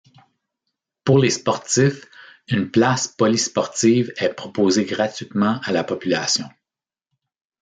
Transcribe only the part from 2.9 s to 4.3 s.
polysportive